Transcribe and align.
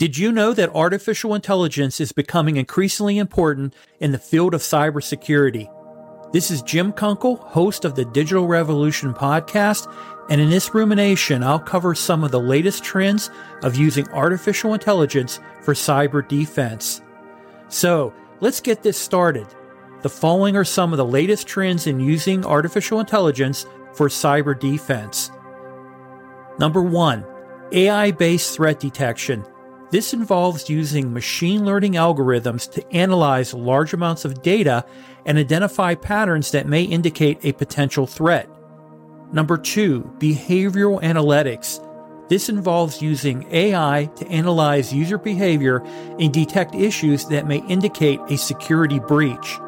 Did 0.00 0.16
you 0.16 0.32
know 0.32 0.54
that 0.54 0.74
artificial 0.74 1.34
intelligence 1.34 2.00
is 2.00 2.10
becoming 2.10 2.56
increasingly 2.56 3.18
important 3.18 3.74
in 3.98 4.12
the 4.12 4.18
field 4.18 4.54
of 4.54 4.62
cybersecurity? 4.62 5.70
This 6.32 6.50
is 6.50 6.62
Jim 6.62 6.90
Kunkle, 6.90 7.38
host 7.38 7.84
of 7.84 7.96
the 7.96 8.06
Digital 8.06 8.46
Revolution 8.46 9.12
podcast, 9.12 9.94
and 10.30 10.40
in 10.40 10.48
this 10.48 10.72
rumination, 10.72 11.42
I'll 11.42 11.58
cover 11.60 11.94
some 11.94 12.24
of 12.24 12.30
the 12.30 12.40
latest 12.40 12.82
trends 12.82 13.28
of 13.62 13.76
using 13.76 14.08
artificial 14.08 14.72
intelligence 14.72 15.38
for 15.60 15.74
cyber 15.74 16.26
defense. 16.26 17.02
So, 17.68 18.14
let's 18.40 18.60
get 18.60 18.82
this 18.82 18.96
started. 18.96 19.48
The 20.00 20.08
following 20.08 20.56
are 20.56 20.64
some 20.64 20.94
of 20.94 20.96
the 20.96 21.04
latest 21.04 21.46
trends 21.46 21.86
in 21.86 22.00
using 22.00 22.46
artificial 22.46 23.00
intelligence 23.00 23.66
for 23.92 24.08
cyber 24.08 24.58
defense. 24.58 25.30
Number 26.58 26.80
one, 26.80 27.22
AI 27.72 28.12
based 28.12 28.54
threat 28.56 28.80
detection. 28.80 29.44
This 29.90 30.14
involves 30.14 30.70
using 30.70 31.12
machine 31.12 31.64
learning 31.64 31.94
algorithms 31.94 32.70
to 32.72 32.92
analyze 32.92 33.52
large 33.52 33.92
amounts 33.92 34.24
of 34.24 34.40
data 34.40 34.84
and 35.26 35.36
identify 35.36 35.96
patterns 35.96 36.52
that 36.52 36.68
may 36.68 36.84
indicate 36.84 37.44
a 37.44 37.52
potential 37.52 38.06
threat. 38.06 38.48
Number 39.32 39.58
two, 39.58 40.02
behavioral 40.18 41.02
analytics. 41.02 41.84
This 42.28 42.48
involves 42.48 43.02
using 43.02 43.44
AI 43.50 44.08
to 44.14 44.28
analyze 44.28 44.92
user 44.92 45.18
behavior 45.18 45.82
and 46.20 46.32
detect 46.32 46.76
issues 46.76 47.24
that 47.26 47.48
may 47.48 47.58
indicate 47.66 48.20
a 48.28 48.38
security 48.38 49.00
breach. 49.00 49.58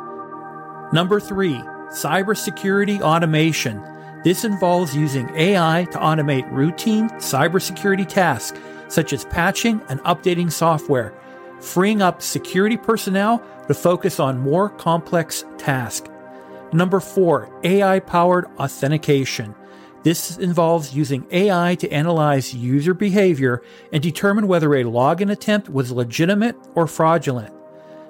Number 0.92 1.18
three, 1.18 1.60
cybersecurity 1.90 3.00
automation. 3.00 3.82
This 4.22 4.44
involves 4.44 4.94
using 4.94 5.28
AI 5.34 5.88
to 5.90 5.98
automate 5.98 6.48
routine 6.52 7.08
cybersecurity 7.10 8.06
tasks 8.06 8.56
such 8.92 9.12
as 9.14 9.24
patching 9.24 9.80
and 9.88 10.00
updating 10.00 10.52
software, 10.52 11.14
freeing 11.60 12.02
up 12.02 12.20
security 12.20 12.76
personnel 12.76 13.42
to 13.66 13.74
focus 13.74 14.20
on 14.20 14.38
more 14.38 14.68
complex 14.68 15.44
tasks. 15.56 16.10
Number 16.74 17.00
four, 17.00 17.50
AI 17.64 18.00
powered 18.00 18.46
authentication. 18.58 19.54
This 20.02 20.36
involves 20.36 20.94
using 20.94 21.26
AI 21.30 21.76
to 21.76 21.90
analyze 21.90 22.54
user 22.54 22.92
behavior 22.92 23.62
and 23.92 24.02
determine 24.02 24.46
whether 24.46 24.74
a 24.74 24.84
login 24.84 25.30
attempt 25.30 25.68
was 25.68 25.92
legitimate 25.92 26.56
or 26.74 26.86
fraudulent. 26.86 27.54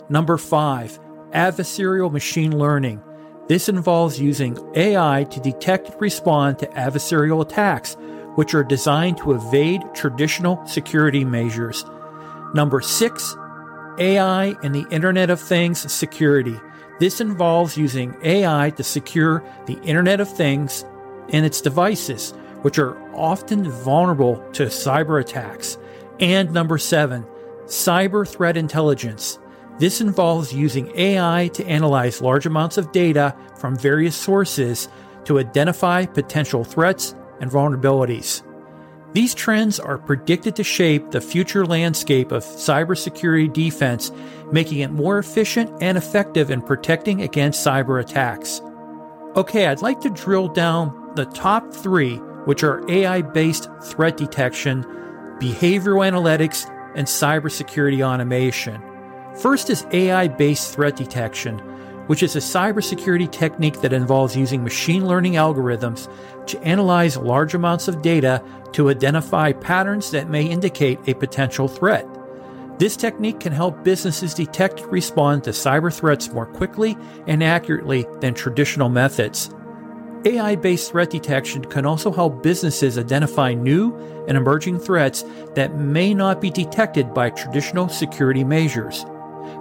Number 0.08 0.36
five, 0.36 0.98
adversarial 1.32 2.10
machine 2.10 2.58
learning. 2.58 3.02
This 3.46 3.68
involves 3.68 4.20
using 4.20 4.58
AI 4.74 5.24
to 5.24 5.40
detect 5.40 5.90
and 5.90 6.00
respond 6.00 6.58
to 6.60 6.66
adversarial 6.68 7.42
attacks 7.42 7.96
which 8.34 8.54
are 8.54 8.64
designed 8.64 9.18
to 9.18 9.32
evade 9.32 9.82
traditional 9.94 10.64
security 10.66 11.24
measures. 11.24 11.84
Number 12.54 12.80
six, 12.80 13.36
AI 13.98 14.56
and 14.62 14.74
the 14.74 14.86
Internet 14.90 15.30
of 15.30 15.40
Things 15.40 15.90
security. 15.92 16.58
This 16.98 17.20
involves 17.20 17.76
using 17.76 18.16
AI 18.22 18.70
to 18.70 18.82
secure 18.82 19.42
the 19.66 19.80
Internet 19.82 20.20
of 20.20 20.34
Things 20.34 20.84
and 21.30 21.44
its 21.44 21.60
devices, 21.60 22.32
which 22.62 22.78
are 22.78 22.96
often 23.14 23.70
vulnerable 23.70 24.36
to 24.52 24.64
cyber 24.66 25.20
attacks. 25.20 25.78
And 26.20 26.52
number 26.52 26.78
seven, 26.78 27.26
cyber 27.64 28.28
threat 28.28 28.56
intelligence. 28.56 29.38
This 29.78 30.00
involves 30.00 30.52
using 30.52 30.92
AI 30.96 31.48
to 31.54 31.66
analyze 31.66 32.20
large 32.20 32.46
amounts 32.46 32.76
of 32.76 32.92
data 32.92 33.34
from 33.56 33.76
various 33.76 34.14
sources 34.14 34.88
to 35.24 35.38
identify 35.38 36.06
potential 36.06 36.64
threats 36.64 37.14
and 37.42 37.50
vulnerabilities. 37.50 38.42
These 39.12 39.34
trends 39.34 39.78
are 39.78 39.98
predicted 39.98 40.56
to 40.56 40.64
shape 40.64 41.10
the 41.10 41.20
future 41.20 41.66
landscape 41.66 42.32
of 42.32 42.42
cybersecurity 42.42 43.52
defense, 43.52 44.10
making 44.50 44.78
it 44.78 44.90
more 44.90 45.18
efficient 45.18 45.70
and 45.82 45.98
effective 45.98 46.50
in 46.50 46.62
protecting 46.62 47.20
against 47.20 47.66
cyber 47.66 48.00
attacks. 48.00 48.62
Okay, 49.36 49.66
I'd 49.66 49.82
like 49.82 50.00
to 50.00 50.10
drill 50.10 50.48
down 50.48 51.12
the 51.14 51.26
top 51.26 51.74
three, 51.74 52.16
which 52.46 52.62
are 52.62 52.90
AI 52.90 53.20
based 53.20 53.68
threat 53.82 54.16
detection, 54.16 54.84
behavioral 55.38 56.08
analytics, 56.10 56.66
and 56.94 57.06
cybersecurity 57.06 58.02
automation. 58.02 58.80
First 59.40 59.68
is 59.68 59.86
AI 59.92 60.28
based 60.28 60.74
threat 60.74 60.96
detection 60.96 61.60
which 62.06 62.22
is 62.22 62.36
a 62.36 62.40
cybersecurity 62.40 63.30
technique 63.30 63.80
that 63.80 63.92
involves 63.92 64.36
using 64.36 64.62
machine 64.62 65.06
learning 65.06 65.34
algorithms 65.34 66.08
to 66.46 66.60
analyze 66.62 67.16
large 67.16 67.54
amounts 67.54 67.88
of 67.88 68.02
data 68.02 68.42
to 68.72 68.90
identify 68.90 69.52
patterns 69.52 70.10
that 70.10 70.28
may 70.28 70.44
indicate 70.44 70.98
a 71.06 71.14
potential 71.14 71.68
threat. 71.68 72.06
This 72.78 72.96
technique 72.96 73.38
can 73.38 73.52
help 73.52 73.84
businesses 73.84 74.34
detect 74.34 74.80
and 74.80 74.92
respond 74.92 75.44
to 75.44 75.50
cyber 75.50 75.94
threats 75.94 76.32
more 76.32 76.46
quickly 76.46 76.96
and 77.26 77.42
accurately 77.42 78.06
than 78.20 78.34
traditional 78.34 78.88
methods. 78.88 79.50
AI 80.24 80.54
based 80.56 80.90
threat 80.90 81.10
detection 81.10 81.64
can 81.64 81.84
also 81.84 82.12
help 82.12 82.42
businesses 82.42 82.96
identify 82.96 83.54
new 83.54 83.94
and 84.28 84.36
emerging 84.36 84.78
threats 84.78 85.24
that 85.54 85.76
may 85.76 86.14
not 86.14 86.40
be 86.40 86.50
detected 86.50 87.12
by 87.12 87.30
traditional 87.30 87.88
security 87.88 88.44
measures. 88.44 89.04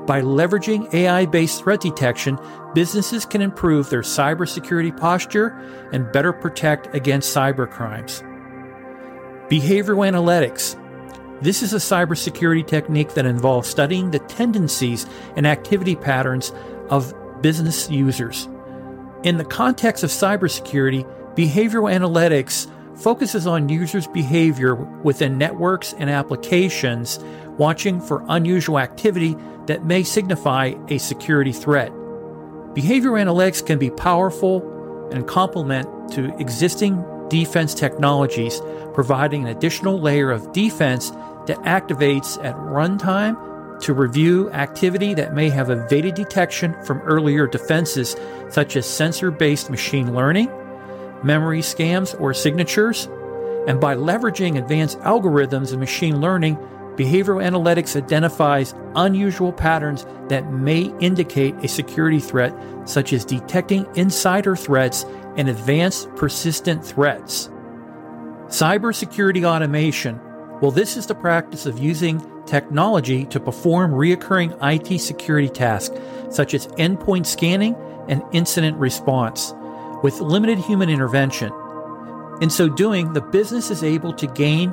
By 0.05 0.21
leveraging 0.21 0.93
AI 0.93 1.25
based 1.25 1.63
threat 1.63 1.81
detection, 1.81 2.39
businesses 2.73 3.25
can 3.25 3.41
improve 3.41 3.89
their 3.89 4.01
cybersecurity 4.01 4.95
posture 4.97 5.49
and 5.91 6.11
better 6.11 6.33
protect 6.33 6.93
against 6.95 7.35
cyber 7.35 7.69
crimes. 7.69 8.21
Behavioral 9.49 10.09
analytics. 10.09 10.77
This 11.41 11.63
is 11.63 11.73
a 11.73 11.77
cybersecurity 11.77 12.65
technique 12.65 13.15
that 13.15 13.25
involves 13.25 13.67
studying 13.67 14.11
the 14.11 14.19
tendencies 14.19 15.05
and 15.35 15.47
activity 15.47 15.95
patterns 15.95 16.51
of 16.89 17.13
business 17.41 17.89
users. 17.89 18.47
In 19.23 19.37
the 19.37 19.45
context 19.45 20.03
of 20.03 20.09
cybersecurity, 20.09 21.03
behavioral 21.35 21.91
analytics 21.91 22.67
focuses 22.95 23.47
on 23.47 23.69
users' 23.69 24.07
behavior 24.07 24.75
within 24.75 25.37
networks 25.37 25.93
and 25.93 26.09
applications, 26.09 27.19
watching 27.57 27.99
for 27.99 28.23
unusual 28.29 28.79
activity 28.79 29.35
that 29.71 29.85
may 29.85 30.03
signify 30.03 30.73
a 30.89 30.97
security 30.97 31.53
threat. 31.53 31.93
Behavior 32.73 33.11
analytics 33.11 33.65
can 33.65 33.79
be 33.79 33.89
powerful 33.89 35.09
and 35.13 35.25
complement 35.25 36.11
to 36.11 36.35
existing 36.39 37.01
defense 37.29 37.73
technologies, 37.73 38.61
providing 38.93 39.43
an 39.43 39.55
additional 39.55 39.97
layer 39.97 40.29
of 40.29 40.51
defense 40.51 41.11
that 41.47 41.57
activates 41.63 42.37
at 42.43 42.53
runtime 42.57 43.37
to 43.79 43.93
review 43.93 44.51
activity 44.51 45.13
that 45.13 45.33
may 45.33 45.49
have 45.49 45.69
evaded 45.69 46.15
detection 46.15 46.75
from 46.83 46.99
earlier 47.03 47.47
defenses, 47.47 48.17
such 48.49 48.75
as 48.75 48.85
sensor 48.85 49.31
based 49.31 49.69
machine 49.69 50.13
learning, 50.13 50.51
memory 51.23 51.61
scams, 51.61 52.19
or 52.19 52.33
signatures. 52.33 53.07
And 53.69 53.79
by 53.79 53.95
leveraging 53.95 54.57
advanced 54.57 54.99
algorithms 54.99 55.71
and 55.71 55.79
machine 55.79 56.19
learning, 56.19 56.57
Behavioral 57.01 57.43
analytics 57.43 57.95
identifies 57.95 58.75
unusual 58.95 59.51
patterns 59.51 60.05
that 60.29 60.53
may 60.53 60.93
indicate 60.99 61.55
a 61.63 61.67
security 61.67 62.19
threat, 62.19 62.53
such 62.85 63.11
as 63.11 63.25
detecting 63.25 63.87
insider 63.95 64.55
threats 64.55 65.03
and 65.35 65.49
advanced 65.49 66.15
persistent 66.15 66.85
threats. 66.85 67.49
Cybersecurity 68.49 69.43
automation. 69.43 70.19
Well, 70.61 70.69
this 70.69 70.95
is 70.95 71.07
the 71.07 71.15
practice 71.15 71.65
of 71.65 71.79
using 71.79 72.23
technology 72.45 73.25
to 73.25 73.39
perform 73.39 73.93
reoccurring 73.93 74.55
IT 74.61 74.99
security 74.99 75.49
tasks, 75.49 75.97
such 76.29 76.53
as 76.53 76.67
endpoint 76.67 77.25
scanning 77.25 77.75
and 78.09 78.21
incident 78.31 78.77
response, 78.77 79.55
with 80.03 80.21
limited 80.21 80.59
human 80.59 80.87
intervention. 80.91 81.51
In 82.41 82.51
so 82.51 82.69
doing, 82.69 83.13
the 83.13 83.21
business 83.21 83.71
is 83.71 83.83
able 83.83 84.13
to 84.13 84.27
gain 84.27 84.71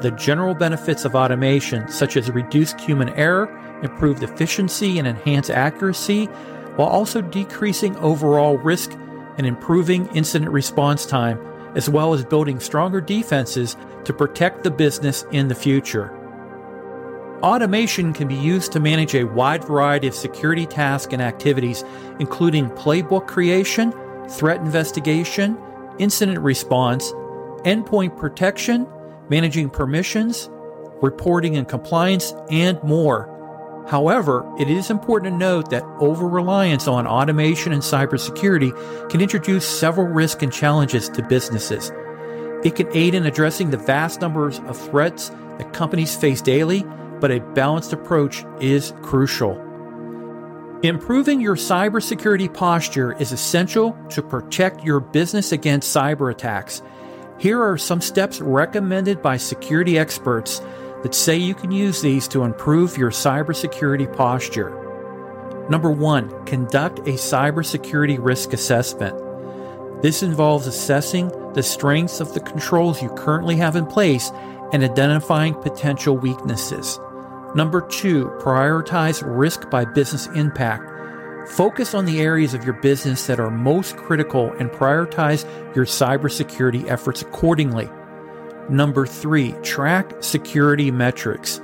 the 0.00 0.10
general 0.12 0.54
benefits 0.54 1.04
of 1.04 1.14
automation, 1.14 1.88
such 1.88 2.16
as 2.16 2.30
reduced 2.30 2.80
human 2.80 3.10
error, 3.10 3.48
improved 3.82 4.22
efficiency, 4.22 4.98
and 4.98 5.06
enhanced 5.06 5.50
accuracy, 5.50 6.26
while 6.76 6.88
also 6.88 7.20
decreasing 7.20 7.96
overall 7.96 8.58
risk 8.58 8.92
and 9.36 9.46
improving 9.46 10.06
incident 10.14 10.50
response 10.50 11.06
time, 11.06 11.38
as 11.74 11.88
well 11.88 12.14
as 12.14 12.24
building 12.24 12.60
stronger 12.60 13.00
defenses 13.00 13.76
to 14.04 14.12
protect 14.12 14.64
the 14.64 14.70
business 14.70 15.24
in 15.32 15.48
the 15.48 15.54
future. 15.54 16.16
Automation 17.42 18.12
can 18.12 18.28
be 18.28 18.34
used 18.34 18.70
to 18.72 18.80
manage 18.80 19.14
a 19.14 19.24
wide 19.24 19.64
variety 19.64 20.06
of 20.06 20.14
security 20.14 20.66
tasks 20.66 21.12
and 21.12 21.22
activities, 21.22 21.84
including 22.18 22.68
playbook 22.70 23.26
creation, 23.26 23.94
threat 24.28 24.60
investigation, 24.60 25.56
incident 25.98 26.38
response, 26.40 27.12
endpoint 27.64 28.16
protection, 28.18 28.86
managing 29.30 29.70
permissions, 29.70 30.50
reporting 31.00 31.56
and 31.56 31.68
compliance, 31.68 32.34
and 32.50 32.82
more. 32.82 33.28
However, 33.88 34.46
it 34.58 34.68
is 34.68 34.90
important 34.90 35.32
to 35.32 35.38
note 35.38 35.70
that 35.70 35.84
over 35.98 36.28
reliance 36.28 36.86
on 36.86 37.06
automation 37.06 37.72
and 37.72 37.82
cybersecurity 37.82 39.08
can 39.08 39.20
introduce 39.20 39.66
several 39.66 40.06
risks 40.06 40.42
and 40.42 40.52
challenges 40.52 41.08
to 41.10 41.22
businesses. 41.22 41.90
It 42.62 42.76
can 42.76 42.94
aid 42.94 43.14
in 43.14 43.24
addressing 43.24 43.70
the 43.70 43.78
vast 43.78 44.20
numbers 44.20 44.58
of 44.60 44.76
threats 44.76 45.30
that 45.58 45.72
companies 45.72 46.14
face 46.14 46.42
daily, 46.42 46.84
but 47.20 47.30
a 47.30 47.40
balanced 47.40 47.92
approach 47.92 48.44
is 48.60 48.92
crucial. 49.02 49.52
Improving 50.82 51.40
your 51.40 51.56
cybersecurity 51.56 52.52
posture 52.52 53.12
is 53.18 53.32
essential 53.32 53.98
to 54.10 54.22
protect 54.22 54.84
your 54.84 55.00
business 55.00 55.52
against 55.52 55.94
cyber 55.94 56.30
attacks. 56.30 56.82
Here 57.40 57.62
are 57.62 57.78
some 57.78 58.02
steps 58.02 58.38
recommended 58.42 59.22
by 59.22 59.38
security 59.38 59.98
experts 59.98 60.60
that 61.02 61.14
say 61.14 61.38
you 61.38 61.54
can 61.54 61.70
use 61.72 62.02
these 62.02 62.28
to 62.28 62.44
improve 62.44 62.98
your 62.98 63.10
cybersecurity 63.10 64.14
posture. 64.14 64.76
Number 65.70 65.90
one, 65.90 66.44
conduct 66.44 66.98
a 66.98 67.12
cybersecurity 67.12 68.18
risk 68.20 68.52
assessment. 68.52 69.16
This 70.02 70.22
involves 70.22 70.66
assessing 70.66 71.28
the 71.54 71.62
strengths 71.62 72.20
of 72.20 72.34
the 72.34 72.40
controls 72.40 73.00
you 73.00 73.08
currently 73.14 73.56
have 73.56 73.74
in 73.74 73.86
place 73.86 74.30
and 74.74 74.84
identifying 74.84 75.54
potential 75.54 76.18
weaknesses. 76.18 77.00
Number 77.54 77.80
two, 77.80 78.26
prioritize 78.40 79.22
risk 79.24 79.70
by 79.70 79.86
business 79.86 80.26
impact. 80.34 80.89
Focus 81.50 81.94
on 81.94 82.04
the 82.04 82.20
areas 82.20 82.54
of 82.54 82.64
your 82.64 82.74
business 82.74 83.26
that 83.26 83.40
are 83.40 83.50
most 83.50 83.96
critical 83.96 84.52
and 84.52 84.70
prioritize 84.70 85.44
your 85.74 85.84
cybersecurity 85.84 86.88
efforts 86.88 87.22
accordingly. 87.22 87.90
Number 88.68 89.04
three, 89.04 89.52
track 89.62 90.22
security 90.22 90.92
metrics. 90.92 91.60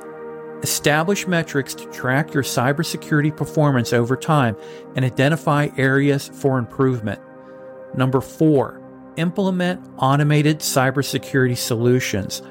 Establish 0.62 1.28
metrics 1.28 1.72
to 1.74 1.86
track 1.92 2.34
your 2.34 2.42
cybersecurity 2.42 3.34
performance 3.34 3.92
over 3.92 4.16
time 4.16 4.56
and 4.96 5.04
identify 5.04 5.68
areas 5.76 6.28
for 6.28 6.58
improvement. 6.58 7.20
Number 7.94 8.20
four, 8.20 8.82
implement 9.16 9.88
automated 9.98 10.58
cybersecurity 10.58 11.56
solutions. 11.56 12.42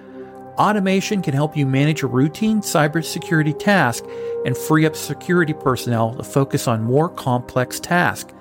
Automation 0.57 1.21
can 1.21 1.33
help 1.33 1.57
you 1.57 1.65
manage 1.65 2.01
a 2.01 2.07
routine 2.07 2.61
cybersecurity 2.61 3.57
task 3.59 4.05
and 4.45 4.57
free 4.57 4.85
up 4.85 4.95
security 4.95 5.53
personnel 5.53 6.15
to 6.15 6.23
focus 6.23 6.65
on 6.65 6.81
more 6.81 7.09
complex 7.09 7.77
tasks. 7.79 8.33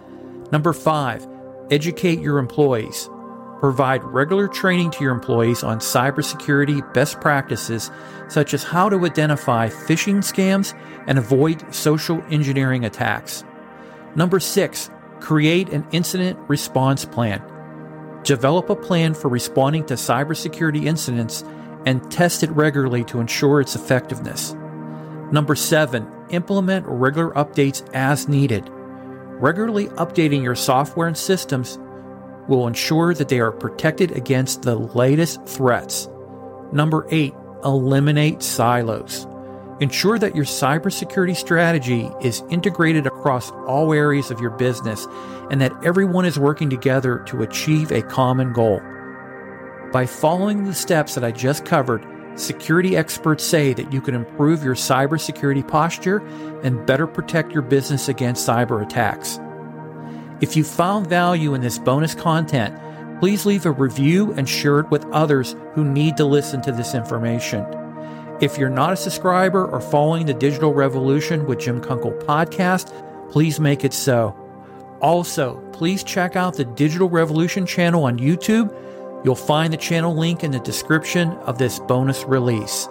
Number 0.52 0.72
five, 0.72 1.26
educate 1.72 2.20
your 2.20 2.38
employees. 2.38 3.10
Provide 3.58 4.04
regular 4.04 4.46
training 4.46 4.92
to 4.92 5.02
your 5.02 5.12
employees 5.12 5.64
on 5.64 5.78
cybersecurity 5.78 6.92
best 6.94 7.20
practices, 7.20 7.90
such 8.28 8.54
as 8.54 8.62
how 8.62 8.88
to 8.88 9.04
identify 9.04 9.68
phishing 9.68 10.18
scams 10.18 10.72
and 11.08 11.18
avoid 11.18 11.74
social 11.74 12.22
engineering 12.30 12.84
attacks. 12.84 13.42
Number 14.14 14.38
six, 14.38 14.88
create 15.18 15.70
an 15.70 15.84
incident 15.90 16.38
response 16.46 17.04
plan. 17.04 17.42
Develop 18.22 18.70
a 18.70 18.76
plan 18.76 19.14
for 19.14 19.28
responding 19.28 19.84
to 19.86 19.94
cybersecurity 19.94 20.84
incidents 20.84 21.42
and 21.86 22.10
test 22.10 22.42
it 22.42 22.50
regularly 22.50 23.04
to 23.04 23.20
ensure 23.20 23.60
its 23.60 23.74
effectiveness. 23.74 24.54
Number 25.32 25.54
seven, 25.54 26.06
implement 26.30 26.86
regular 26.86 27.30
updates 27.32 27.88
as 27.94 28.28
needed. 28.28 28.68
Regularly 28.70 29.88
updating 29.88 30.42
your 30.42 30.54
software 30.54 31.08
and 31.08 31.16
systems 31.16 31.78
will 32.48 32.66
ensure 32.66 33.14
that 33.14 33.28
they 33.28 33.40
are 33.40 33.52
protected 33.52 34.12
against 34.12 34.62
the 34.62 34.76
latest 34.76 35.44
threats. 35.46 36.08
Number 36.72 37.06
eight, 37.10 37.34
eliminate 37.64 38.42
silos. 38.42 39.26
Ensure 39.80 40.18
that 40.18 40.36
your 40.36 40.44
cybersecurity 40.44 41.34
strategy 41.34 42.08
is 42.22 42.44
integrated 42.48 43.06
across 43.06 43.50
all 43.66 43.92
areas 43.92 44.30
of 44.30 44.40
your 44.40 44.50
business 44.50 45.06
and 45.50 45.60
that 45.60 45.72
everyone 45.84 46.24
is 46.24 46.38
working 46.38 46.70
together 46.70 47.18
to 47.26 47.42
achieve 47.42 47.90
a 47.90 48.02
common 48.02 48.52
goal. 48.52 48.80
By 49.94 50.06
following 50.06 50.64
the 50.64 50.74
steps 50.74 51.14
that 51.14 51.22
I 51.22 51.30
just 51.30 51.64
covered, 51.64 52.04
security 52.34 52.96
experts 52.96 53.44
say 53.44 53.72
that 53.74 53.92
you 53.92 54.00
can 54.00 54.16
improve 54.16 54.64
your 54.64 54.74
cybersecurity 54.74 55.68
posture 55.68 56.18
and 56.64 56.84
better 56.84 57.06
protect 57.06 57.52
your 57.52 57.62
business 57.62 58.08
against 58.08 58.44
cyber 58.44 58.82
attacks. 58.82 59.38
If 60.40 60.56
you 60.56 60.64
found 60.64 61.06
value 61.06 61.54
in 61.54 61.60
this 61.60 61.78
bonus 61.78 62.12
content, 62.12 62.76
please 63.20 63.46
leave 63.46 63.66
a 63.66 63.70
review 63.70 64.32
and 64.32 64.48
share 64.48 64.80
it 64.80 64.90
with 64.90 65.04
others 65.12 65.54
who 65.74 65.84
need 65.84 66.16
to 66.16 66.24
listen 66.24 66.60
to 66.62 66.72
this 66.72 66.96
information. 66.96 67.64
If 68.40 68.58
you're 68.58 68.70
not 68.70 68.94
a 68.94 68.96
subscriber 68.96 69.64
or 69.64 69.80
following 69.80 70.26
the 70.26 70.34
Digital 70.34 70.74
Revolution 70.74 71.46
with 71.46 71.60
Jim 71.60 71.80
Kunkle 71.80 72.20
podcast, 72.24 72.90
please 73.30 73.60
make 73.60 73.84
it 73.84 73.92
so. 73.92 74.36
Also, 75.00 75.60
please 75.72 76.02
check 76.02 76.34
out 76.34 76.56
the 76.56 76.64
Digital 76.64 77.08
Revolution 77.08 77.64
channel 77.64 78.02
on 78.06 78.18
YouTube 78.18 78.76
You'll 79.24 79.34
find 79.34 79.72
the 79.72 79.78
channel 79.78 80.14
link 80.14 80.44
in 80.44 80.50
the 80.50 80.60
description 80.60 81.32
of 81.46 81.56
this 81.56 81.80
bonus 81.80 82.24
release. 82.24 82.88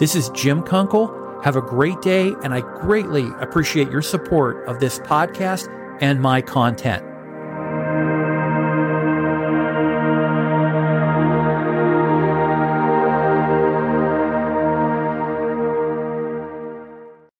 This 0.00 0.16
is 0.16 0.28
Jim 0.30 0.62
Kunkle. 0.62 1.42
Have 1.44 1.54
a 1.54 1.62
great 1.62 2.00
day, 2.02 2.34
and 2.42 2.52
I 2.52 2.60
greatly 2.80 3.28
appreciate 3.40 3.88
your 3.88 4.02
support 4.02 4.66
of 4.66 4.80
this 4.80 4.98
podcast 4.98 5.68
and 6.00 6.20
my 6.20 6.42
content. 6.42 7.07